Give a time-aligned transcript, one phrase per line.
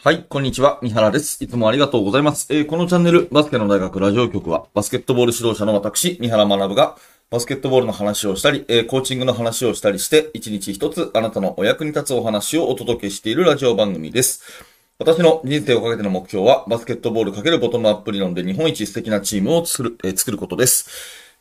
[0.00, 0.78] はい、こんにちは。
[0.80, 1.42] 三原です。
[1.42, 2.46] いつもありがとうございます。
[2.54, 6.96] えーこのチャンネル、バスケの大学ラジオ局は、バスケットボール指導者の私、三原学が、
[7.30, 14.44] バスケットボールの話をしたり、えーコーチングの話をしたりして、一日一つあなたのお役に立つお話をお届けしているラジオ番組です。
[15.00, 20.88] 私の人生をかけての目標は、バスケットボール×ボトムアップ理論で日本一素敵なチームを作る、えー作ることです。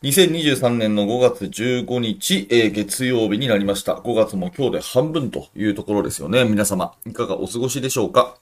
[0.01, 3.93] 2023年の5月15日、えー月曜日になりました。
[3.93, 6.43] 5月も今日で半分というところですよね。
[6.45, 8.35] 皆様、いかがお過ごしでしょうか？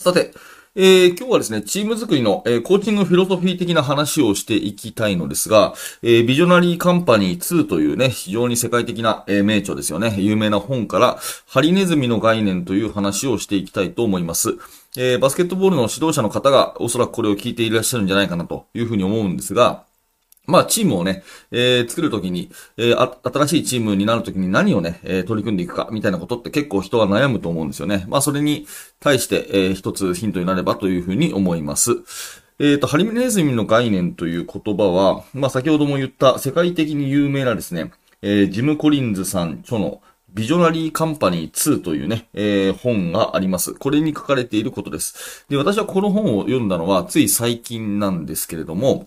[0.00, 0.32] さて、
[0.76, 10.14] えー今日はですね、チーム作りの、えーコーチングフィロソフィー的な話をしていきたいのですが、えービジョナリーカンパニー2というね、非常に世界的な、え名著ですよね。
[10.16, 14.56] 有名な本から、ハリネズミの概念という話をしていきたいと思います。
[14.96, 19.84] えバスケットボールの指導者の方がおそらくこれを聞いていらっしゃるんじゃないかなというふうに思うんですが、
[20.46, 28.04] まあ、チームをね、えー作るときに、えー新しいチームになるときに何をね、えー取り組んでいくか、みたいなことって結構人は悩むと思うんですよね。
[28.08, 28.66] まあ、それに
[28.98, 32.02] 対して、えー一つヒントになればというふうに思います。
[32.58, 37.90] えっ、と、ハリネズミの概念という言葉は、まあ、先ほども言った世界的に有名なですね、
[38.22, 40.02] えージム・コリンズさん著の
[40.34, 43.74] ビジョナリーカンパニー2というね、えー本があります。
[43.74, 45.46] これに書かれていることです。
[45.48, 49.06] で、私はこの本を読んだのはつい最近なんですけれども、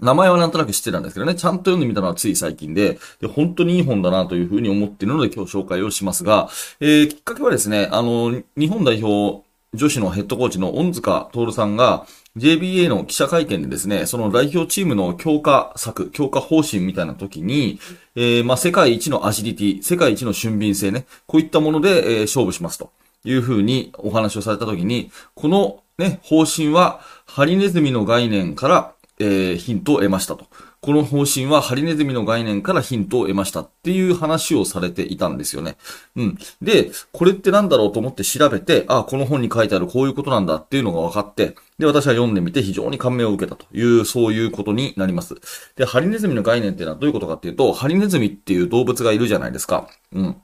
[0.00, 6.48] 名前はなんとなく知ってたんですけどね、ちゃんと読んでみたのはつい最近で、で本当にいい本だなというふうに思っているので今日紹介をしますが、
[6.80, 9.42] えーきっかけはですね、あの、日本代表
[9.74, 17.78] 女子のヘッドコーチの恩塚徹さんが、JBA の記者会見でですね、その代表チームの強化策、強化方針みたいな時に、
[18.14, 22.90] えーまあ、世界一のアジリティ、世界一の俊敏性ね、こういったもので、えー勝負しますと。
[23.24, 30.46] いうふうにお話をされた時に、このね、方針はハリネズミの概念から、えーヒントを得ましたと。
[30.80, 35.76] この方針はハリネズミの概念からヒントを得ましたっていう話をされていたんですよね。
[36.16, 36.38] うん。
[36.60, 45.36] で、これってなんだろうと思って調べて、あ、この本に書いてあるこういうことなんだっていうのが分かって、で、私は読んでみて非常に感銘を受けたという、そういうことになります。
[45.76, 49.88] で、ハリネズミの概念っていうのはどういうことかっていうと、ハリネズミっていう動物がいるじゃないですか。
[50.12, 50.36] うん。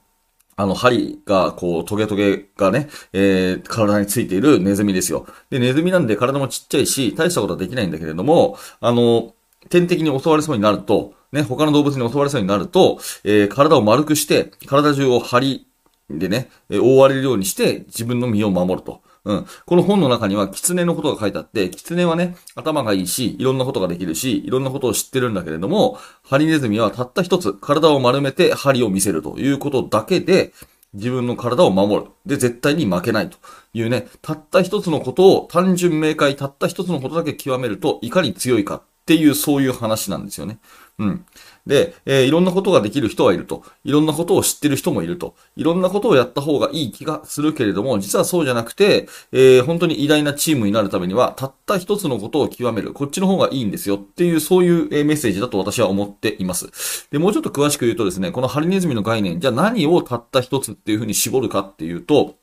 [0.59, 5.25] あの、針が、こう、トゲトゲがね、えー、体についているネズミですよ。
[5.49, 9.33] で、ネズミなんで体もちっちゃいし、大したことはできないんだけれども、あの、
[9.69, 15.65] 天敵に襲われそうになると、ね、他の動物に襲われそうになると、えー体を丸くして、体中を針
[16.09, 19.01] でね、覆われるようにして、自分の身を守ると。
[19.25, 19.45] うん。
[19.65, 30.53] この本の中には、狐のことが書いてあって、狐はね、頭がいいし、いろんなことができるし、いろんなことを知ってるんだけれども、ハリネズミはたった一つ、体を丸めて針を見せるということだけで、
[30.93, 32.11] 自分の体を守る。
[32.25, 33.37] で、絶対に負けないと
[33.73, 40.59] いうね、たった一つのことを単純明快、たった一つのことだけ極めると、いかに強いかっていう、そういう話なんですよね。
[40.99, 41.25] うん。
[41.65, 43.63] で、えーいろんなことができる人はいると。
[43.85, 45.33] いろんなことを知ってる人もいると。
[45.55, 52.91] いろんなことをやった方がいい気がするけれども、実はそうじゃなくて、えー本当に偉大なチームになるためには、たった一つのことを極める。
[52.93, 57.07] こっちの方がいいんですよっていう、そういうえメッセージだと私は思っています。
[57.11, 62.35] で、もうちょっと詳しく言うとですね、このハリネズミの概念、じゃあ何をたった一つっていうふうに絞るかっていうと、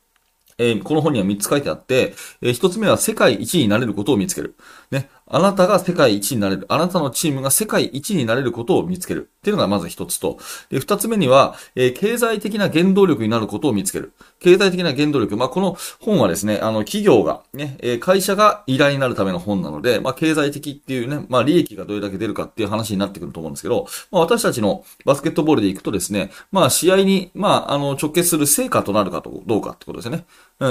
[0.57, 4.55] えーこの本には3つ書いてあって、え1つ目は世界一になれることを見つける。
[4.91, 5.09] ね。
[5.29, 6.65] あなたが世界一になれる。
[6.69, 9.29] あなたのチームが世界一になれることを見つける。
[9.37, 10.39] っていうのがまず一つと。
[10.69, 14.11] で、二つ目には、えー経済的な原動力になることを見つける。
[14.39, 15.37] 経済的な原動力。
[15.37, 30.25] まあ、この本はですね、あの、企業が、ね、えー会社が偉大になるための本なので、まあ、経済的っていうね、まあ、利益がどれだけ出るかっていう話になってくると思うんですけど、まあ、私たちのバスケットボールで行くとですね、まあ、試合に、まあ、あの、直結する成果となるか、どうかってことですね。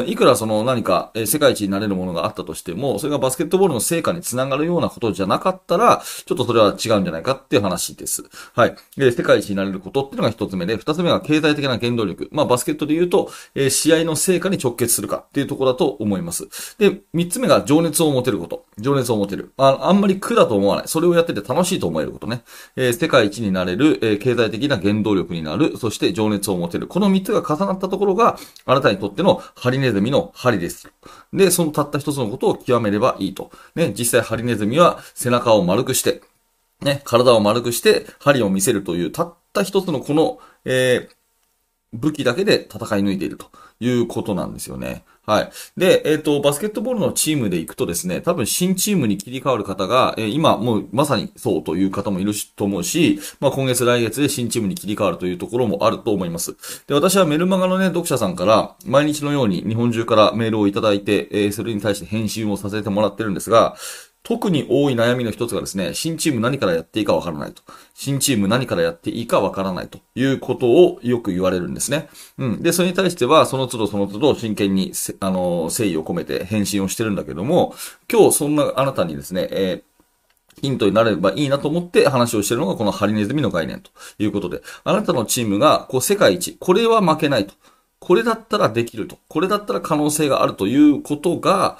[0.06, 8.24] いくらその何か、世界一になれるものがあったとしても、それがバスケットボールの成果につながるようなことじゃなかったら、ちょっとそれは違うんじゃないかっていう話です。
[8.54, 8.74] はい。
[8.96, 12.28] で、世界一になれることっていうのが一つ目で、二つ目は経済的な原動力。
[12.32, 16.48] まあ、バスケットで言うと、え試合の成果に直結するかっていうところだと思います。
[16.78, 18.64] で、三つ目が情熱を持てること。
[18.78, 19.52] 情熱を持てる。
[19.56, 20.88] ああんまり苦だと思わない。
[20.88, 22.42] それをやってて楽しいと思えることね。
[22.74, 26.88] え世界一になれる、え経済的な原動力になる、そして情熱を持てる。
[26.88, 30.90] この三つが重なったところが、あなたにとってのハネズミの針です。
[31.32, 33.50] で、そのたった一つのことを極めればいいと。
[33.74, 36.22] ね、実際ハリネズミは背中を丸くして、
[36.82, 41.16] ね、体を丸くして針を見せるという、たった一つのこの、えー
[41.92, 43.50] 武器だけで戦い抜いていると
[43.80, 45.04] いうことなんですよね。
[45.26, 45.50] はい。
[45.76, 56.56] で、えっ、と、バスケットボールのチームで行くとですね、多分新チームに切り替わる方が、えー今もうまさにそうという方もいると思うし、まあ今月来月で新チームに切り替わるというところもあると思います。
[56.86, 63.76] で、私はメルマガのね、読者さんから毎日のように日本中からメールをいただいて、えーそれに対して返信をさせてもらってるんですが、
[64.26, 67.62] 特に多い悩みの一つがですね、新チーム何からやっていいかわからないと。
[67.94, 72.08] 新チーム何からやっていいかわからないということをよく言われるんですね。
[72.36, 72.60] うん。
[72.60, 77.76] で、それに対しては、その都度その都度真剣に、あの、誠意を込めて返信をしてるんだけども、
[78.10, 87.54] 今日そんなあなたにですね、えー、ヒントになればいいなと思って話をしているのがこのハリネズミの概念ということで、あなたのチームがこう世界一、これは負けないと。
[88.00, 89.18] これだったらできると。
[89.28, 91.78] これだったら可能性があるということが、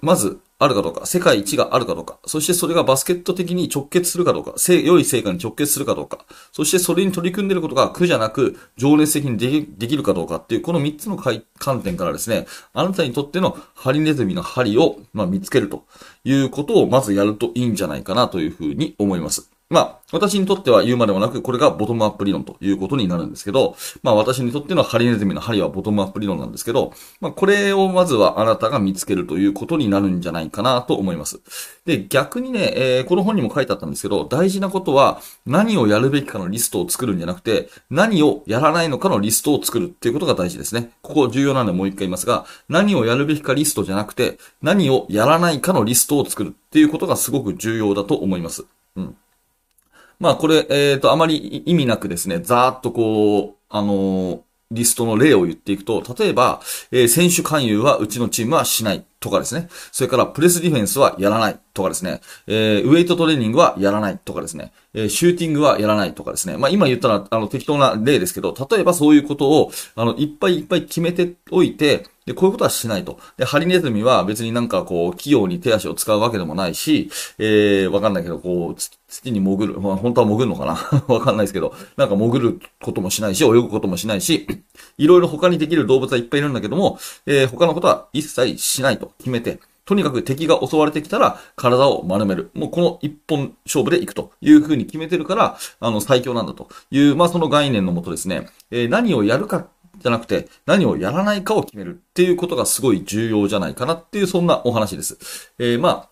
[0.00, 15.84] まずあるかどうか、世界一があるかどうか、そしてそれがバスケット的に直結するかどうか、良い成果に直結するかどうか、そしてそれに取り組んでいることが苦じゃなく、情熱的にできるかどうかっていう、この3つの観点からですね、あなたにとってのハリネズミの針を、まあ、見つけると
[16.24, 19.51] いうことをまずやるといいんじゃないかなというふうに思います。
[19.72, 26.92] まあ、私にとっては言うまでもなく、これがボトムアップ理論ということになるんですけど、まあ私にとってのハリネズミの針はボトムアップ理論なんですけど、
[27.22, 31.40] まあこれをまずはあなたが見つけるということになるんじゃないかなと思います。
[31.86, 40.90] で、逆にね、えー、この本にも書いてあったんですけど、大事なことは何をやるべきかのリストを作るんじゃなくて、何をやらないのかのリストを作るっていうことが大事ですね。
[41.00, 48.66] ここ重要なんでもう一回言いますが、何をやるべきかリストじゃなくて、何をやらないかのリストを作るっていうことがすごく重要だと思います。
[48.96, 49.16] うん。
[50.22, 54.40] まあこれ、えっ、ー、と、あまり意味なくですね、ざーっとこう、あのー、
[54.70, 56.60] リストの例を言っていくと、例えば、
[56.92, 59.68] えー、選手勧誘はうちのチームはしないとかですね。
[59.90, 62.20] それからプレスディフェンスはやらないとかですね。
[62.46, 64.72] えー、ウェイトトレーニングはやらないとかですね。
[64.94, 66.56] えー、シューティングはやらないとかですね。
[66.56, 73.18] まあ今言ったら、あの適当な例ですけど、例えばそういうことを、あの、いっぱいいっぱい決めておいて、で、こういうことはしないと。
[73.36, 81.04] で、ハリネズミは別になんかこう、器用に手足を使うわけでもないし、えー、わかんないけど、こう、土に潜る、まあ、本当は潜るのかな？
[81.14, 84.46] わかんないですけど、なんか潜ることもしないし、泳ぐこともしないし、
[84.98, 89.12] いろいろ他にできる動物はいっぱいいるんだけども、えー、他のことは一切しないと。
[89.18, 92.50] 決めて、とにかく敵が襲われてきたら体を丸める。
[92.54, 94.32] もうこの一本勝負で行くと。
[94.40, 99.66] いう風に決めてるから、あの、最強なんだという、まあその概念のもとですね、えー、何をやるか
[100.02, 105.52] じゃなくて、何をやらないかを決めるっていうことがすごい重要じゃないかなっていう、そんなお話です。
[105.58, 106.08] えー、まあ、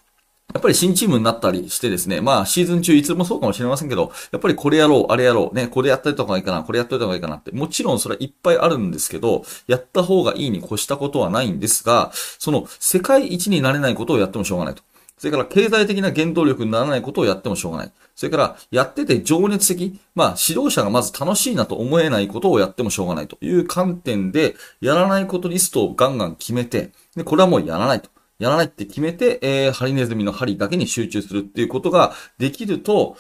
[0.52, 14.82] やっぱり新チームになったりしてですね、まあシーズン中いつもそうかもしれませんけど、やっぱりこれやろう、あれやろう、ね、これやったりとかがいいかな、これやっといた方がいいかなって、もちろんそれはいっぱいあるんですけど、やった方がいいに越したことはないんですが、その世界一になれないことをやってもしょうがないと。
[15.20, 17.93] それから経済的な原動力にならないことをやってもしょうがない。
[18.17, 28.08] それからやってて情熱的、まあ指導者がまず楽しいなと思えないことをやってもしょうがないという観点で、やらないことリストをガンガン決めて、で、これはもうやらないと。
[28.38, 33.19] やらないって決めて、えー、ハリネズミの針だけに集中するっていうことができると、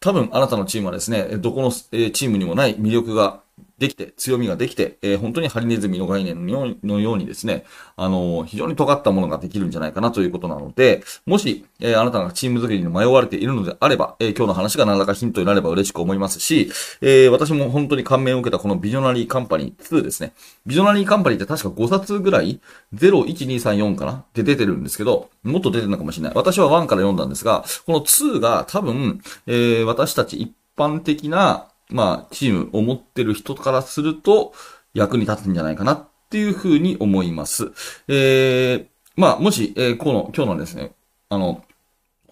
[0.00, 3.41] 多分あなたのチームはですね、どこの、えチームにもない魅力が
[3.82, 7.64] できて、強みができて、えー、本当にハリネズミの概念のようにですね、
[7.96, 16.70] あのー、非常に尖ったものができるんじゃないかなということなので、もし、えー、あなたがチーム作りに迷われているのであれば、え今日の話が何らかヒントになれば嬉しく思いますし、
[17.00, 20.32] え私も本当に感銘を受けたこのビジョナリーカンパニー2ですね。
[20.64, 22.60] ビジョナリーカンパニーって確か5冊ぐらい、
[22.94, 26.32] 01234かなって出てるんですけど、もっと出てるのかもしれない。
[26.36, 34.52] 私は1から読んだんですが、この2が多分、え私たち一般的なまあ、チームを持ってる人からすると、
[34.94, 37.72] 役に立つんじゃないかなっていうふうに思います。
[38.08, 38.86] えー、
[39.16, 40.94] まあ、もし、えー、この、今日のですね、
[41.28, 41.62] あの、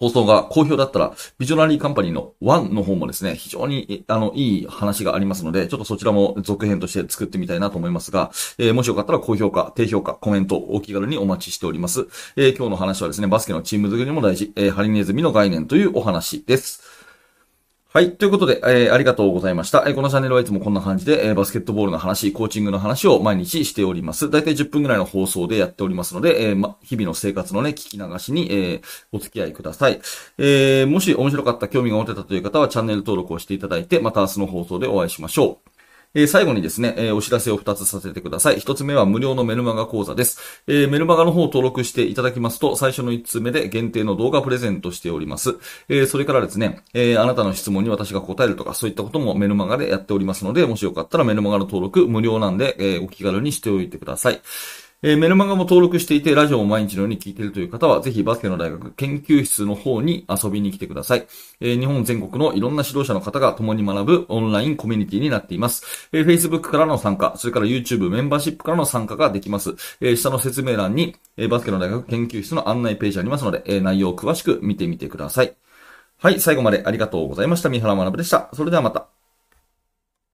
[0.01, 12.07] 放送が好評だったら、ビジョナリーカンパニーの1の方もですね、非常に、あの、いい話がありますので、ちょっとそちらも続編として作ってみたいなと思いますが、えー、もしよかったら高評価、低評価、コメント、お気軽にお待ちしております。
[12.35, 16.81] えー、今日の話はですね、バスケのチーム作りも大事、えー、ハリネズミの概念というお話です。
[17.93, 18.15] はい。
[18.15, 19.83] ということで、えー、ありがとうございました。
[19.85, 24.29] えー、このチャンネルはいつもこんな感じで、えー、バスケットボールの話、コーチングの話を毎日しております。
[24.29, 28.81] だいたい10分ぐらいの放送でやっておりますので、えー、ま、日々の生活のね、聞き流しに、えー、
[29.11, 29.99] お付き合いください。
[30.37, 35.70] えー、もし面白かった、興味が持てたという方は、チャンネル登録をしていただいて、また明日の放送でお会いしましょう。
[36.13, 38.57] えー、最後にですね、えー、お知らせを2つさせてください。
[38.57, 40.63] 1つ目は無料のメルマガ講座です。
[40.67, 45.57] えー、メルマガの方を登録していただきますと、最初の1つ目で限定の動画プレゼントしております。
[45.87, 54.41] えそれからですね、えあなたの質問に私が答えるとか、そういったこともメルマガでやっておりますので、もしよかったらメルマガの登録無料なんで、えお気軽にしておいてください。
[55.03, 61.25] えー、メルマガも登録していて、ラジオを毎日のように聞いているという方は、ぜひバスケの大学研究室の方に遊びに来てください。
[61.59, 66.07] えー、日本全国のいろんな指導者の方が共に学ぶオンラインコミュニティになっています。
[66.11, 69.75] えー、Facebook からの参加、それから YouTube メンバーシップからの参加ができます。
[70.01, 75.55] え、下の説明欄に、え、バスケの大学研究室の案内ページありますので、え、内容を詳しく見てみてください。
[76.19, 77.69] はい、最後までありがとうございました。
[77.69, 78.51] 三原学でした。
[78.53, 79.20] それではまた。